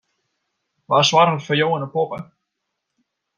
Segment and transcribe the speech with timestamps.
[0.89, 2.19] Wa soarget foar jo en de poppe?